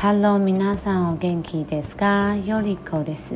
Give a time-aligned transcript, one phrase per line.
[0.00, 2.34] Hello，皆さんお元気ですか？
[2.44, 3.34] よりこです。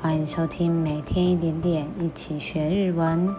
[0.00, 3.34] 欢迎收听每天一点点一起学日文。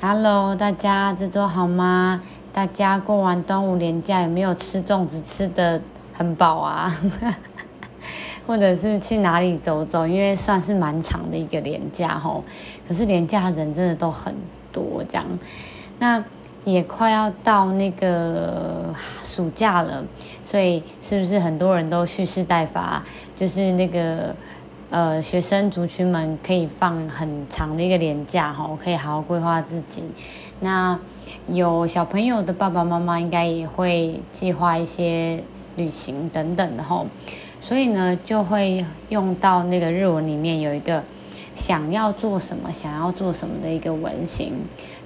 [0.00, 2.22] Hello，大家这周好吗？
[2.52, 5.80] 大家过完端午连假有没有吃粽子吃得
[6.12, 6.94] 很饱啊？
[8.46, 10.06] 或者是去哪里走走？
[10.06, 12.42] 因为算是蛮长的一个连假吼，
[12.88, 14.34] 可是连假人真的都很
[14.72, 15.24] 多这样。
[16.00, 16.24] 那
[16.65, 20.03] 也快要到那个暑假了，
[20.43, 23.03] 所以是不是很多人都蓄势待发？
[23.35, 24.35] 就是那个
[24.89, 30.03] 呃，学生族群们可以放很长的一个连假哈，可以好好规划自己。
[30.59, 30.99] 那
[31.47, 35.43] 有小朋友的爸爸妈妈应该也会计划一些
[35.75, 37.05] 旅行等等的哈，
[37.59, 41.03] 所以呢，就会用到那个日文里面有一个。
[41.55, 44.53] 想要做什么，想要做什么的一个文型，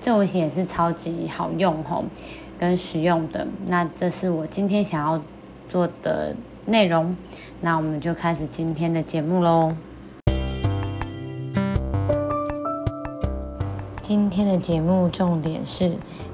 [0.01, 2.03] 这文型也是超级好用吼，
[2.57, 3.47] 跟实用的。
[3.67, 5.21] 那这是我今天想要
[5.67, 7.15] 做的内容，
[7.61, 9.75] 那我们就开始今天的节目喽。
[14.01, 15.91] 今天的节目重点是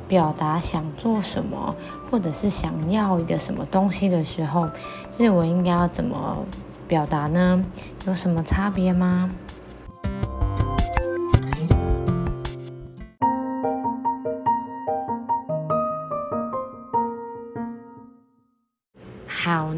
[0.07, 1.75] 表达想做什么，
[2.09, 4.69] 或者是想要一个什么东西的时候，
[5.17, 6.45] 日文应该要怎么
[6.87, 7.65] 表达呢？
[8.07, 9.29] 有什么差别吗？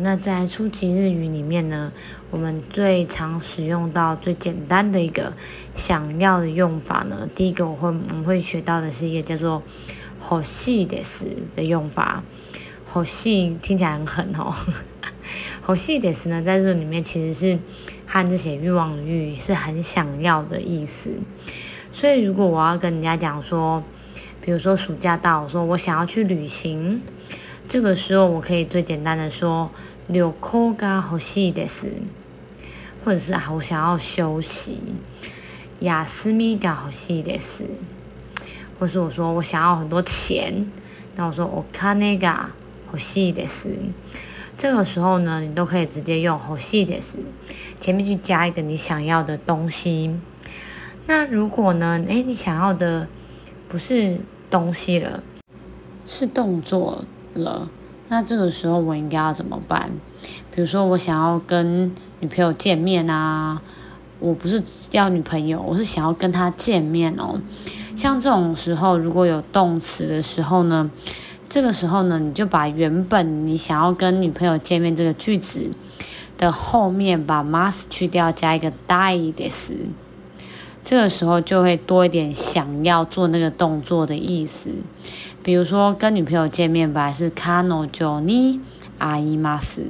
[0.06, 1.92] 那在初级日语里面呢，
[2.30, 5.33] 我们最常使用到最简单的一个
[5.75, 9.62] 想要的用法呢，第一个我会我们会学到的是一个叫做“
[10.30, 12.22] 欲しいです”的用法。
[12.94, 14.55] 欲しい听起来很狠哦，
[15.66, 17.58] 欲しいです呢，在日语里面其实是
[18.06, 21.19] 汉字写欲望的欲，是很想要的意思。
[21.91, 23.83] 所以如果我要跟人家讲说，
[24.42, 27.00] 比如说暑假到，我说我想要去旅行。
[27.69, 31.91] 这个时候，我可以最简单的说“ 旅行が欲しいです”，
[33.04, 34.78] 或者是啊，我想要休息，“
[35.81, 37.65] 休みが欲しいです”，
[38.78, 40.66] 或是我说我想要很多钱，
[41.16, 42.50] 那我说“お金が
[42.93, 43.69] 欲しいです”。
[44.59, 47.19] 这个时候呢，你都可以直接用“欲しいです”
[47.81, 50.15] 前面去加一个你想要的东西。
[51.06, 53.09] 那如果呢，诶，你想要的
[53.69, 54.19] 不是
[54.50, 55.22] 东西了，
[56.04, 57.04] 是动作。
[57.34, 57.70] 了，
[58.09, 59.91] 那这个时候我应该要怎么办？
[60.54, 63.62] 比如说我想要跟女朋友见面啊，
[64.19, 67.41] 我不是要女朋友，我是想要跟她见面哦。
[67.97, 70.91] 像这种时候，如果有动词的时候呢，
[71.48, 75.70] 这个时候呢，你就把原本你想要跟女朋友见面这个句子
[76.37, 79.72] 的后面把 must 去掉，加一个大いです。
[80.87, 84.70] 这个时候就会多一点想要做那个动作的意思。
[85.43, 87.87] 比如说跟女朋友见面本来是彼女
[88.22, 88.60] に
[88.98, 89.82] 会います，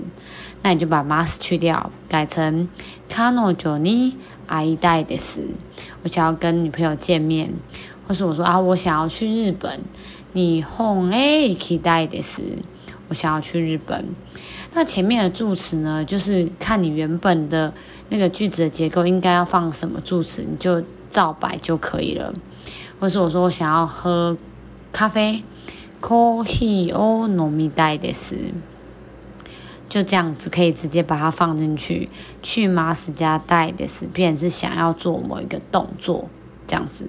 [0.63, 2.69] 那你就把 must 去掉，改成
[3.09, 4.15] 彼女に
[4.47, 5.41] 会いたいです。
[6.03, 7.51] 我想要跟女朋友见面，
[8.07, 9.81] 或是我说啊，我想要去日本，
[10.33, 12.41] 日本へ行きたいです。
[13.09, 14.07] 我想要去日本。
[14.73, 17.75] 那前面的助词呢，就是看你原本的
[18.09, 22.35] 那个句子的结构应该要放什么助词，你就照摆就可以了。
[23.01, 24.37] 或是我说我想要喝。
[24.95, 25.43] 咖啡，
[26.03, 28.53] コーヒーを饮みたいです。
[29.89, 32.11] 就这样子可以直接把它放进去，
[32.43, 36.29] 去マス加たいです，变成是想要做某一个动作，
[36.67, 37.09] 这样子。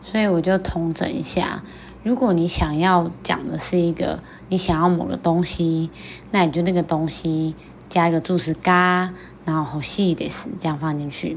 [0.00, 1.62] 所以我就统整一下，
[2.02, 5.90] 如果你想要讲的是一个你想要某个东西，
[6.30, 7.54] 那你就那个东西
[7.88, 9.10] 加一个助词が，
[9.44, 11.36] 然后欲しいです，这样放进去。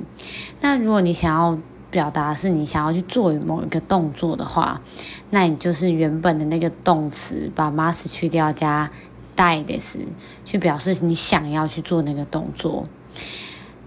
[0.61, 1.57] 那如果你想要
[1.89, 4.81] 表达是你想要去做某一个动作的话，
[5.29, 8.89] 那你就是原本的那个动词，把 must 去掉，加
[9.35, 9.99] たいです，
[10.45, 12.85] 去表示你想要去做那个动作。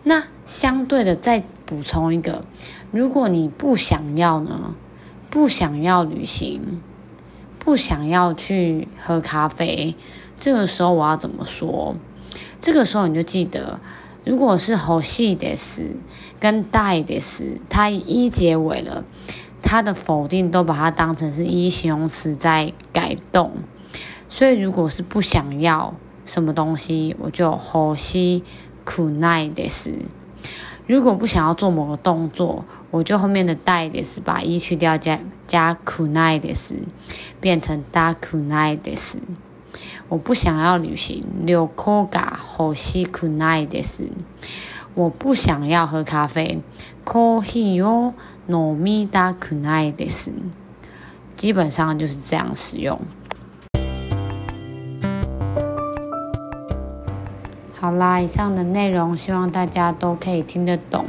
[0.05, 2.45] 那相对的，再补充一个，
[2.91, 4.75] 如果你不想要呢？
[5.29, 6.81] 不想要旅行，
[7.61, 9.95] 不想要去喝咖啡，
[10.41, 11.95] 这个时候我要怎么说？
[12.61, 13.81] 这个时候你就记得。
[14.23, 15.81] 如果是欲しいです
[16.39, 19.03] 跟たいです，它一结尾了，
[19.63, 23.51] 它的否定都把它当成是一形容词在改动。
[24.29, 25.95] 所以如果是不想要
[26.27, 28.43] 什么东西，我就欲し
[28.85, 29.91] くないです。
[30.87, 36.75] 如果不想要做某个动作，我就后面的たいです把一去掉，加加くないです，
[37.41, 39.17] 变成たくないです。
[40.10, 44.10] 我不想要旅行，六コガ欲しいかないです。
[44.94, 46.62] 我不想要喝咖啡，
[47.04, 48.14] コーヒーを
[48.48, 50.32] 飲みたくないです。
[51.36, 52.98] 基本上就是这样使用。
[57.78, 61.06] 好啦，以上的内容希望大家都可以听得懂，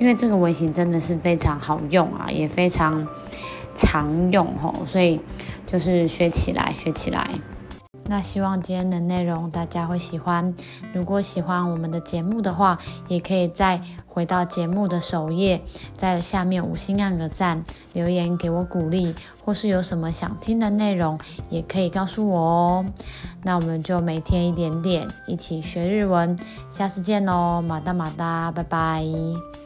[0.00, 3.06] 因为这个微型真的是非常好用啊，也非常
[3.76, 5.20] 常用吼，所以
[5.66, 7.30] 就是学起来，学起来。
[8.08, 10.54] 那希望今天的内容大家会喜欢。
[10.92, 15.60] 如果喜欢我们的节目的话，也可以再回到节目的首页，
[15.96, 17.62] 在下面五星按个赞，
[17.92, 19.14] 留言给我鼓励，
[19.44, 21.18] 或是有什么想听的内容，
[21.50, 22.86] 也可以告诉我哦。
[23.42, 26.38] 那我们就每天一点点，一起学日文。
[26.70, 29.65] 下次见喽，马达马达，拜拜。